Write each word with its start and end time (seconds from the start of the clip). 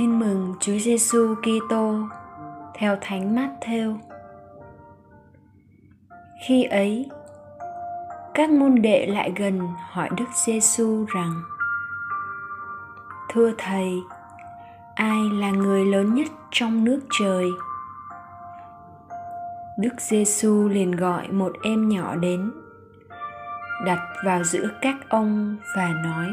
Tin 0.00 0.18
mừng 0.18 0.54
Chúa 0.60 0.78
Giêsu 0.78 1.34
Kitô 1.34 1.94
theo 2.74 2.96
Thánh 3.00 3.36
Matthew. 3.36 3.96
Khi 6.46 6.64
ấy, 6.64 7.10
các 8.34 8.50
môn 8.50 8.82
đệ 8.82 9.06
lại 9.06 9.32
gần 9.36 9.60
hỏi 9.90 10.08
Đức 10.16 10.24
Giêsu 10.34 11.04
rằng: 11.08 11.42
Thưa 13.28 13.52
thầy, 13.58 13.92
ai 14.94 15.18
là 15.32 15.50
người 15.50 15.84
lớn 15.84 16.14
nhất 16.14 16.28
trong 16.50 16.84
nước 16.84 17.00
trời? 17.18 17.46
Đức 19.78 20.00
Giêsu 20.00 20.68
liền 20.68 20.90
gọi 20.90 21.28
một 21.28 21.52
em 21.62 21.88
nhỏ 21.88 22.16
đến, 22.16 22.52
đặt 23.86 24.00
vào 24.24 24.44
giữa 24.44 24.68
các 24.82 24.96
ông 25.08 25.56
và 25.76 25.88
nói: 26.04 26.30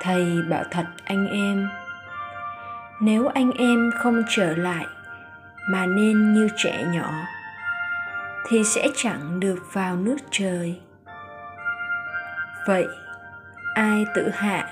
thầy 0.00 0.42
bảo 0.50 0.64
thật 0.70 0.86
anh 1.04 1.26
em 1.26 1.68
nếu 3.00 3.26
anh 3.26 3.50
em 3.50 3.90
không 3.98 4.22
trở 4.28 4.56
lại, 4.56 4.86
mà 5.70 5.86
nên 5.86 6.34
như 6.34 6.48
trẻ 6.56 6.84
nhỏ, 6.92 7.10
thì 8.48 8.64
sẽ 8.64 8.88
chẳng 8.94 9.40
được 9.40 9.58
vào 9.72 9.96
nước 9.96 10.16
trời. 10.30 10.80
Vậy, 12.66 12.86
ai 13.74 14.06
tự 14.14 14.30
hạ 14.34 14.68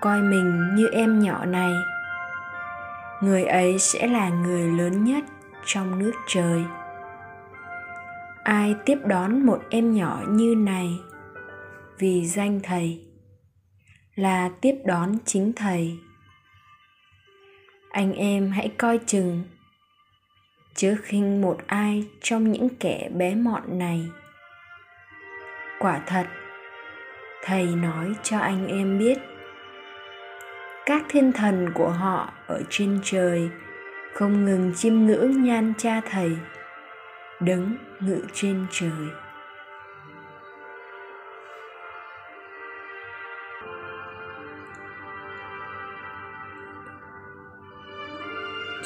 coi 0.00 0.22
mình 0.22 0.74
như 0.74 0.88
em 0.92 1.20
nhỏ 1.20 1.44
này? 1.44 1.72
Người 3.20 3.44
ấy 3.44 3.78
sẽ 3.78 4.06
là 4.06 4.28
người 4.28 4.68
lớn 4.68 5.04
nhất 5.04 5.24
trong 5.64 5.98
nước 5.98 6.12
trời. 6.28 6.64
Ai 8.44 8.74
tiếp 8.84 8.98
đón 9.04 9.46
một 9.46 9.62
em 9.70 9.94
nhỏ 9.94 10.20
như 10.28 10.54
này? 10.54 11.00
Vì 11.98 12.26
danh 12.26 12.60
thầy 12.62 13.04
là 14.14 14.50
tiếp 14.60 14.74
đón 14.84 15.16
chính 15.24 15.52
thầy 15.56 15.98
anh 17.92 18.12
em 18.12 18.50
hãy 18.50 18.72
coi 18.78 18.98
chừng. 19.06 19.42
Chớ 20.74 20.94
khinh 21.02 21.40
một 21.40 21.58
ai 21.66 22.04
trong 22.20 22.52
những 22.52 22.68
kẻ 22.80 23.08
bé 23.14 23.34
mọn 23.34 23.78
này. 23.78 24.08
Quả 25.78 26.00
thật, 26.06 26.26
thầy 27.44 27.66
nói 27.66 28.14
cho 28.22 28.38
anh 28.38 28.66
em 28.66 28.98
biết, 28.98 29.18
các 30.86 31.02
thiên 31.08 31.32
thần 31.32 31.70
của 31.74 31.88
họ 31.88 32.32
ở 32.46 32.62
trên 32.70 33.00
trời 33.04 33.48
không 34.14 34.44
ngừng 34.44 34.72
chiêm 34.76 34.94
ngưỡng 34.94 35.42
nhan 35.42 35.72
cha 35.78 36.00
thầy, 36.10 36.36
đứng 37.40 37.76
ngự 38.00 38.24
trên 38.32 38.66
trời. 38.70 39.21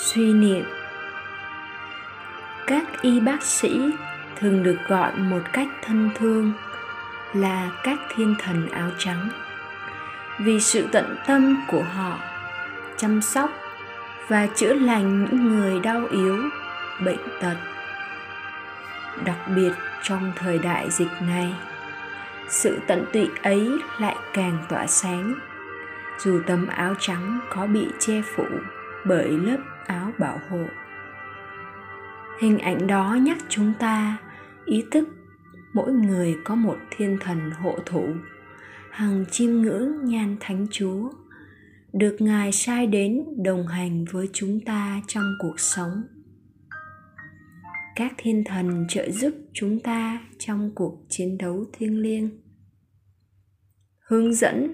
Suy 0.06 0.32
niệm. 0.32 0.64
Các 2.66 3.02
y 3.02 3.20
bác 3.20 3.42
sĩ 3.42 3.90
thường 4.36 4.62
được 4.62 4.76
gọi 4.88 5.16
một 5.16 5.40
cách 5.52 5.68
thân 5.82 6.10
thương 6.14 6.52
là 7.34 7.70
các 7.82 7.98
thiên 8.14 8.34
thần 8.38 8.68
áo 8.68 8.90
trắng. 8.98 9.28
Vì 10.38 10.60
sự 10.60 10.86
tận 10.92 11.16
tâm 11.26 11.64
của 11.68 11.82
họ, 11.82 12.18
chăm 12.96 13.22
sóc 13.22 13.50
và 14.28 14.46
chữa 14.46 14.72
lành 14.72 15.24
những 15.24 15.48
người 15.48 15.80
đau 15.80 16.06
yếu, 16.10 16.38
bệnh 17.04 17.40
tật. 17.40 17.56
Đặc 19.24 19.38
biệt 19.56 19.72
trong 20.02 20.32
thời 20.36 20.58
đại 20.58 20.90
dịch 20.90 21.12
này, 21.20 21.54
sự 22.48 22.78
tận 22.86 23.04
tụy 23.12 23.30
ấy 23.42 23.70
lại 23.98 24.16
càng 24.32 24.58
tỏa 24.68 24.86
sáng, 24.86 25.34
dù 26.18 26.40
tấm 26.46 26.66
áo 26.66 26.94
trắng 26.98 27.38
có 27.50 27.66
bị 27.66 27.88
che 27.98 28.22
phủ 28.36 28.44
bởi 29.08 29.28
lớp 29.28 29.58
áo 29.86 30.12
bảo 30.18 30.40
hộ. 30.50 30.64
Hình 32.40 32.58
ảnh 32.58 32.86
đó 32.86 33.14
nhắc 33.14 33.38
chúng 33.48 33.72
ta 33.78 34.18
ý 34.64 34.84
thức 34.90 35.08
mỗi 35.72 35.92
người 35.92 36.36
có 36.44 36.54
một 36.54 36.76
thiên 36.90 37.18
thần 37.20 37.50
hộ 37.50 37.78
thủ, 37.86 38.06
hằng 38.90 39.24
chiêm 39.30 39.50
ngưỡng 39.50 40.04
nhan 40.04 40.36
thánh 40.40 40.66
chúa, 40.70 41.10
được 41.92 42.16
ngài 42.18 42.52
sai 42.52 42.86
đến 42.86 43.24
đồng 43.44 43.66
hành 43.66 44.04
với 44.12 44.28
chúng 44.32 44.60
ta 44.60 45.00
trong 45.06 45.24
cuộc 45.38 45.60
sống. 45.60 46.02
Các 47.96 48.12
thiên 48.18 48.44
thần 48.44 48.86
trợ 48.88 49.10
giúp 49.10 49.34
chúng 49.52 49.80
ta 49.80 50.20
trong 50.38 50.70
cuộc 50.74 51.06
chiến 51.08 51.38
đấu 51.38 51.64
thiêng 51.72 52.00
liêng. 52.00 52.30
Hướng 54.08 54.34
dẫn 54.34 54.72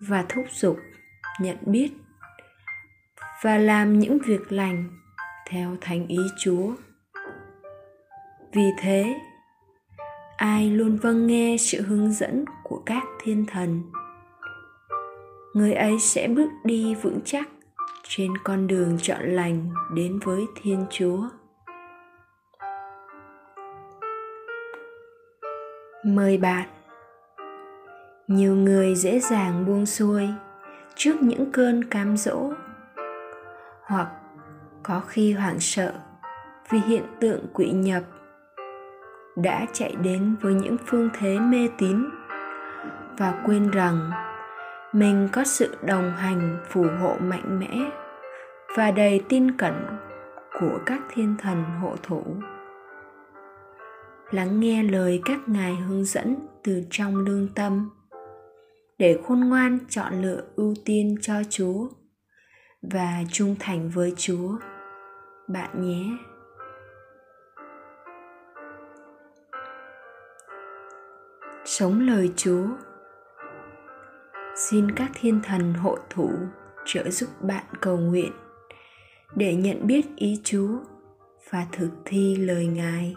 và 0.00 0.24
thúc 0.28 0.44
giục 0.50 0.78
nhận 1.40 1.56
biết 1.66 1.90
và 3.42 3.58
làm 3.58 3.98
những 3.98 4.18
việc 4.18 4.52
lành 4.52 4.88
theo 5.46 5.76
thánh 5.80 6.06
ý 6.06 6.18
Chúa. 6.38 6.72
Vì 8.52 8.70
thế, 8.78 9.14
ai 10.36 10.70
luôn 10.70 10.96
vâng 11.02 11.26
nghe 11.26 11.56
sự 11.58 11.82
hướng 11.82 12.12
dẫn 12.12 12.44
của 12.62 12.82
các 12.86 13.02
thiên 13.22 13.46
thần, 13.46 13.82
người 15.54 15.72
ấy 15.72 15.98
sẽ 15.98 16.28
bước 16.28 16.50
đi 16.64 16.94
vững 16.94 17.20
chắc 17.24 17.48
trên 18.08 18.38
con 18.44 18.66
đường 18.66 18.98
chọn 19.02 19.22
lành 19.22 19.70
đến 19.94 20.18
với 20.24 20.46
Thiên 20.62 20.86
Chúa. 20.90 21.28
Mời 26.04 26.38
bạn 26.38 26.68
nhiều 28.26 28.54
người 28.54 28.94
dễ 28.94 29.20
dàng 29.20 29.66
buông 29.66 29.86
xuôi 29.86 30.28
trước 30.94 31.22
những 31.22 31.52
cơn 31.52 31.84
cám 31.84 32.16
dỗ 32.16 32.52
hoặc 33.90 34.08
có 34.82 35.00
khi 35.00 35.32
hoảng 35.32 35.60
sợ 35.60 35.92
vì 36.70 36.78
hiện 36.78 37.04
tượng 37.20 37.46
quỵ 37.52 37.70
nhập 37.70 38.02
đã 39.36 39.66
chạy 39.72 39.96
đến 40.02 40.36
với 40.40 40.54
những 40.54 40.76
phương 40.86 41.08
thế 41.18 41.38
mê 41.38 41.68
tín 41.78 42.04
và 43.18 43.42
quên 43.46 43.70
rằng 43.70 44.10
mình 44.92 45.28
có 45.32 45.44
sự 45.44 45.76
đồng 45.82 46.12
hành 46.16 46.58
phù 46.68 46.84
hộ 47.00 47.16
mạnh 47.20 47.58
mẽ 47.60 47.90
và 48.76 48.90
đầy 48.90 49.22
tin 49.28 49.56
cẩn 49.56 49.86
của 50.60 50.78
các 50.86 51.00
thiên 51.10 51.36
thần 51.38 51.64
hộ 51.82 51.96
thủ. 52.02 52.22
Lắng 54.30 54.60
nghe 54.60 54.82
lời 54.82 55.22
các 55.24 55.38
ngài 55.46 55.74
hướng 55.74 56.04
dẫn 56.04 56.36
từ 56.62 56.82
trong 56.90 57.16
lương 57.16 57.48
tâm 57.54 57.90
để 58.98 59.18
khôn 59.26 59.40
ngoan 59.40 59.78
chọn 59.88 60.22
lựa 60.22 60.42
ưu 60.56 60.74
tiên 60.84 61.16
cho 61.20 61.34
chúa 61.50 61.88
và 62.82 63.22
trung 63.32 63.56
thành 63.58 63.90
với 63.94 64.14
chúa. 64.16 64.56
Bạn 65.48 65.82
nhé. 65.82 66.16
Sống 71.64 72.00
lời 72.00 72.32
chúa. 72.36 72.66
Xin 74.56 74.90
các 74.96 75.10
thiên 75.14 75.40
thần 75.44 75.74
hộ 75.74 75.98
thủ 76.10 76.30
trợ 76.84 77.10
giúp 77.10 77.30
bạn 77.40 77.64
cầu 77.80 77.96
nguyện 77.96 78.32
để 79.34 79.54
nhận 79.54 79.86
biết 79.86 80.06
ý 80.16 80.40
chúa 80.44 80.78
và 81.50 81.66
thực 81.72 81.90
thi 82.04 82.36
lời 82.36 82.66
ngài. 82.66 83.16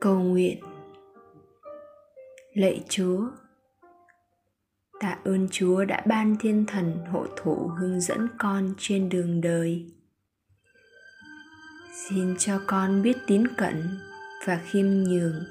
Cầu 0.00 0.18
nguyện. 0.18 0.60
Lạy 2.54 2.84
chúa 2.88 3.20
tạ 5.02 5.16
ơn 5.24 5.48
chúa 5.50 5.84
đã 5.84 6.02
ban 6.06 6.36
thiên 6.40 6.66
thần 6.66 7.04
hộ 7.12 7.26
thủ 7.36 7.70
hướng 7.78 8.00
dẫn 8.00 8.28
con 8.38 8.74
trên 8.78 9.08
đường 9.08 9.40
đời. 9.40 9.86
Xin 11.92 12.36
cho 12.38 12.60
con 12.66 13.02
biết 13.02 13.16
tín 13.26 13.48
cẩn 13.56 13.98
và 14.46 14.60
khiêm 14.70 14.86
nhường, 14.86 15.44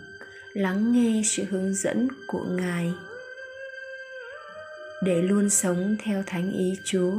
lắng 0.54 0.92
nghe 0.92 1.22
sự 1.26 1.44
hướng 1.50 1.74
dẫn 1.74 2.08
của 2.28 2.44
ngài. 2.44 2.94
Để 5.04 5.22
luôn 5.22 5.50
sống 5.50 5.96
theo 6.04 6.24
thánh 6.26 6.52
ý 6.52 6.74
chúa 6.86 7.14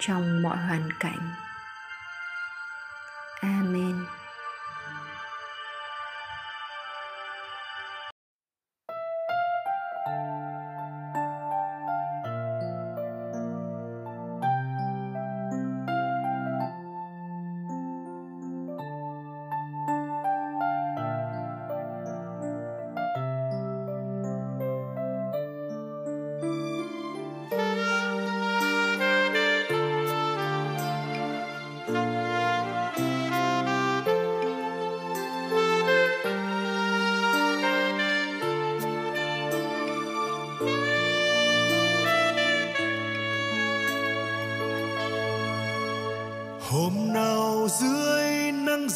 trong 0.00 0.42
mọi 0.42 0.56
hoàn 0.56 0.88
cảnh. 1.00 1.30
Amen. 3.40 4.17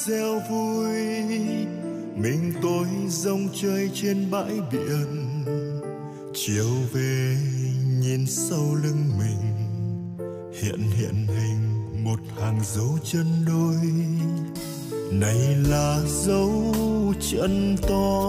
Reo 0.06 0.40
vui. 0.50 0.96
Mình 2.16 2.52
tôi 2.62 2.86
rong 3.08 3.48
chơi 3.54 3.90
trên 3.94 4.30
bãi 4.30 4.60
biển. 4.72 5.44
Chiều 6.34 6.70
về 6.92 7.36
nhìn 8.00 8.26
sau 8.26 8.74
lưng 8.82 9.10
mình. 9.18 9.66
Hiện 10.62 10.80
hiện 10.96 11.26
hình 11.26 12.04
một 12.04 12.18
hàng 12.40 12.60
dấu 12.64 12.98
chân 13.04 13.26
đôi. 13.46 13.76
Này 15.12 15.56
là 15.70 16.00
dấu 16.06 16.74
chân 17.30 17.76
to. 17.82 18.24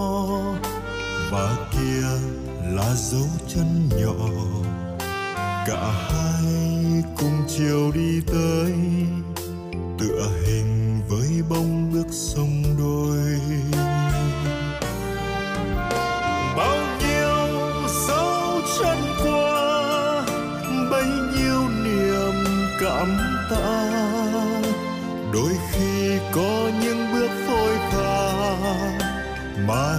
Và 1.30 1.68
kia 1.72 2.06
là 2.76 2.94
dấu 2.96 3.28
chân 3.54 3.88
nhỏ. 4.00 4.28
Cả 5.66 6.08
hai 6.10 7.02
cùng 7.16 7.42
chiều 7.48 7.92
đi 7.94 8.20
tới. 8.26 8.72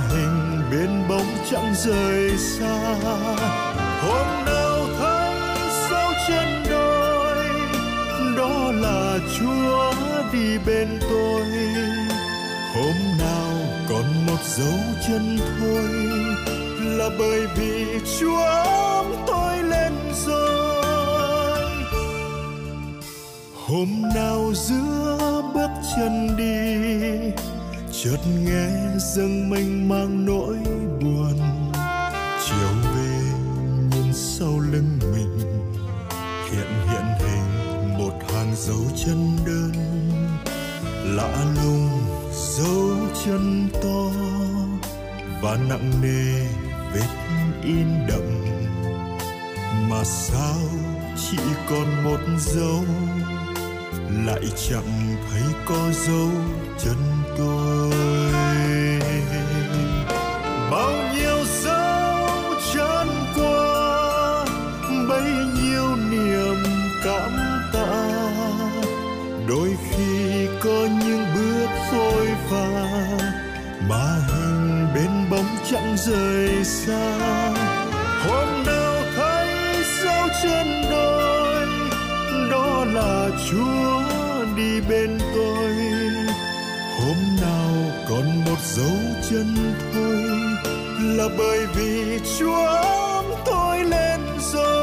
Hình 0.10 0.62
bên 0.72 1.07
bóng 1.10 1.38
chẳng 1.52 1.74
rời 1.75 2.38
xa. 2.38 2.96
Hôm 4.02 4.46
nào 4.46 4.80
thấy 5.00 5.36
dấu 5.90 6.12
chân 6.28 6.63
đôi 6.69 7.46
đó 8.38 8.72
là 8.72 9.18
chúa 9.40 9.94
đi 10.34 10.57
bên 10.66 11.00
tôi. 11.10 11.46
Hôm 12.75 12.96
nào 13.19 13.54
còn 13.90 14.25
một 14.28 14.44
dấu 14.44 14.80
chân 15.07 15.38
thôi, 15.60 15.90
là 16.98 17.10
bởi 17.19 17.48
vì 17.56 18.00
chúa 18.19 18.46
ôm 18.66 19.06
tôi 19.28 19.63
lên 19.63 19.94
rồi. 20.25 21.69
Hôm 23.68 24.01
nào 24.16 24.54
giữa 24.56 25.42
bước 25.54 25.69
chân 25.96 26.38
đi 26.38 26.75
chợt 28.06 28.28
nghe 28.44 28.69
dâng 28.98 29.50
mênh 29.50 29.90
mang 29.90 30.25
nỗi 30.25 30.56
buồn. 31.02 31.40
Chiều 32.46 32.69
về, 32.96 33.19
nhìn 33.92 34.13
sau 34.13 34.60
lưng 34.60 35.00
mình, 35.13 35.40
hiện 36.52 36.68
hiện 36.90 37.06
hình 37.19 37.98
một 37.98 38.13
hàng 38.34 38.56
dấu 38.56 38.81
chân 39.06 39.38
đơn. 39.46 39.72
Lạ 41.16 41.46
lùng, 41.63 41.90
dấu 42.34 42.98
chân 43.25 43.69
to 43.74 44.12
và 45.42 45.58
nặng 45.69 45.92
nề 46.01 46.48
vết 46.94 47.08
in 47.63 47.88
đậm. 48.08 48.46
Mà 49.90 50.04
sao 50.04 50.62
chỉ 51.18 51.38
còn 51.69 52.04
một 52.04 52.19
dấu, 52.40 52.84
lại 54.25 54.44
chẳng 54.69 55.16
thấy 55.31 55.44
có 55.66 55.92
dấu 56.08 56.30
chân 56.80 57.15
bao 60.72 60.92
nhiêu 61.16 61.38
qua, 63.36 64.46
bấy 65.10 65.32
nhiêu 65.62 65.96
niềm 66.12 66.64
cảm 67.04 67.32
tạ. 67.74 68.22
Đôi 69.48 69.78
khi 69.90 70.48
có 70.64 70.88
những 71.06 71.26
bước 71.36 71.70
mà 73.90 74.18
hình 74.28 74.88
bên 74.96 75.30
bóng 75.30 75.58
chẳng 75.72 75.96
rời 75.98 76.64
xa. 76.64 77.18
Hôm 78.28 78.64
nào 78.66 78.96
thấy 79.16 79.48
sao 80.04 80.28
chân 80.44 80.68
đôi, 80.92 81.66
đó 82.52 82.86
là 82.86 83.30
chúa 83.50 84.02
đi 84.56 84.82
bên 84.90 85.20
tôi 85.36 86.05
hôm 87.06 87.18
nào 87.42 87.74
còn 88.10 88.46
một 88.46 88.60
dấu 88.63 88.98
chân 89.30 89.56
thôi 89.94 90.16
là 91.00 91.28
bởi 91.38 91.60
vì 91.75 92.19
chúa 92.40 92.66
ôm 92.84 93.25
tôi 93.46 93.84
lên 93.84 94.19
rồi. 94.54 94.75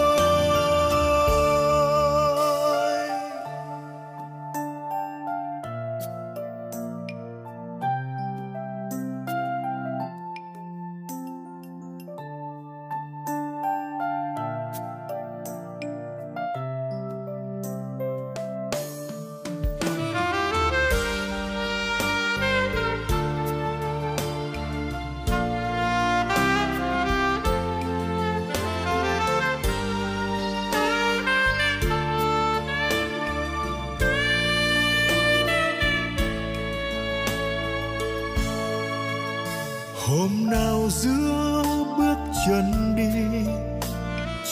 Chân 42.47 42.97
đi. 42.97 43.51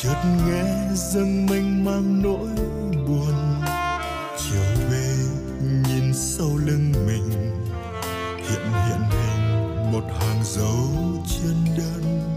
Chợt 0.02 0.16
nghe 0.46 0.64
dâng 0.94 1.46
mênh 1.46 1.84
mang 1.84 2.22
nỗi 2.22 2.48
buồn. 3.06 3.62
Chiều 4.38 4.88
về, 4.90 5.14
nhìn 5.60 6.14
sau 6.14 6.56
lưng 6.56 6.92
mình, 7.06 7.30
hiện 8.36 8.72
hiện 8.72 9.00
hình 9.10 9.92
một 9.92 10.04
hàng 10.20 10.44
dấu 10.44 10.88
chân 11.28 11.64
đơn. 11.78 12.34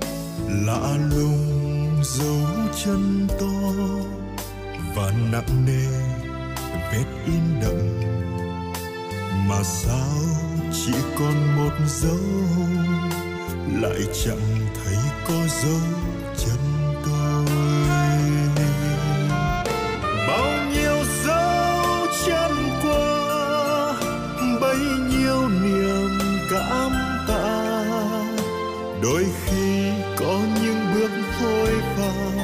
Lạ 0.65 0.97
lùng, 1.11 2.03
dấu 2.03 2.37
chân 2.83 3.27
to, 3.39 3.71
và 4.95 5.11
nặng 5.31 5.65
nề, 5.65 5.85
vết 6.91 7.05
in 7.25 7.61
đậm. 7.61 8.01
Mà 9.47 9.63
sao 9.63 10.09
chỉ 10.73 10.93
còn 11.19 11.55
một 11.55 11.73
dấu, 11.87 12.19
lại 13.81 13.99
chẳng 14.25 14.67
thấy 14.83 14.95
có 15.27 15.33
dấu 15.63 15.79
chân 16.37 16.59
tôi. 17.05 17.45
Bao 20.27 20.47
nhiêu 20.73 20.97
dấu 21.25 22.07
chân 22.25 22.51
qua, 22.83 23.93
bấy 24.61 24.77
nhiêu 25.09 25.49
niềm 25.63 26.19
cảm 26.51 26.91
tạ. 27.27 27.83
Đôi 29.01 29.25
khi 29.45 29.91
có 30.17 30.39
những 30.63 30.79
bước 30.93 31.11
vội 31.41 31.73
vào, 31.97 32.41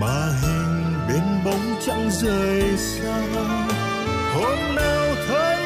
mà 0.00 0.28
hình 0.42 0.94
bên 1.08 1.24
bóng 1.44 1.76
chẳng 1.86 2.10
rời 2.10 2.76
xa. 2.76 3.22
Hôm 4.34 4.74
nào 4.76 5.06
thấy 5.28 5.62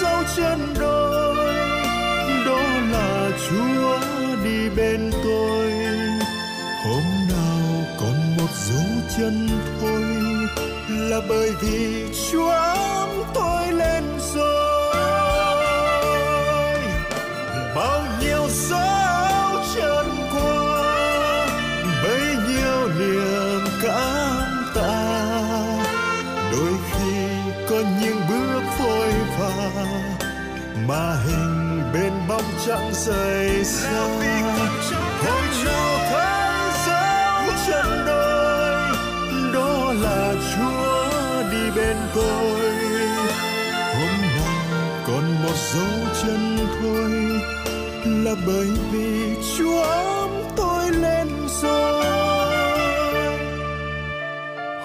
dấu 0.00 0.22
chân 0.36 0.74
đôi, 0.80 1.54
đó 2.46 2.62
là 2.92 3.30
chúa 3.48 3.98
đi 4.44 4.68
bên 4.76 5.10
tôi. 5.24 5.70
Hôm 6.84 7.02
nào 7.28 7.84
còn 8.00 8.36
một 8.36 8.50
dấu 8.68 8.86
chân 9.16 9.48
thôi, 9.80 10.02
là 10.88 11.20
bởi 11.28 11.50
vì 11.62 12.04
chúa 12.30 12.48
ấm 12.48 13.08
tôi 13.34 13.72
lên 13.72 14.04
rồi. 14.34 14.69
Bên 31.94 32.12
bóng 32.28 32.44
trăng 32.66 32.90
rời 32.92 33.64
xa 33.64 34.06
thôi 35.22 35.44
nào 35.64 35.98
tháng 36.10 36.72
dấu 36.86 37.54
chân 37.66 38.04
đôi 38.06 38.40
đó 39.54 39.92
là 39.92 40.34
chúa 40.54 41.50
đi 41.52 41.70
bên 41.76 41.96
tôi. 42.14 42.60
Hôm 43.94 44.20
nào 44.36 45.02
còn 45.06 45.42
một 45.42 45.56
dấu 45.74 45.92
chân 46.22 46.58
thôi, 46.82 47.10
là 48.04 48.34
bởi 48.46 48.68
vì 48.92 49.34
chúa 49.58 49.82
ấm 49.82 50.30
tôi 50.56 50.90
lên 50.90 51.28
rồi. 51.62 52.04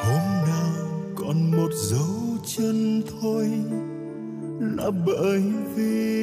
Hôm 0.03 0.25
nào 0.47 1.03
còn 1.15 1.51
một 1.51 1.69
dấu 1.73 2.37
chân 2.57 3.01
thôi, 3.21 3.49
là 4.77 4.89
bởi 5.05 5.43
vì 5.75 6.14